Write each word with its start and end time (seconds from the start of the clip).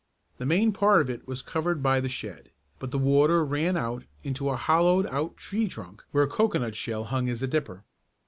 The 0.39 0.47
main 0.47 0.71
part 0.73 0.99
of 1.01 1.11
it 1.11 1.27
was 1.27 1.43
covered 1.43 1.83
by 1.83 1.99
the 1.99 2.09
shed, 2.09 2.49
but 2.79 2.89
the 2.89 2.97
water 2.97 3.45
ran 3.45 3.77
out 3.77 4.03
into 4.23 4.49
a 4.49 4.55
hollowed 4.57 5.05
out 5.05 5.37
tree 5.37 5.67
trunk 5.67 6.03
where 6.09 6.23
a 6.23 6.27
cocoanut 6.27 6.75
shell 6.75 7.03
hung 7.03 7.29
as 7.29 7.43
a 7.43 7.47
dipper. 7.47 7.85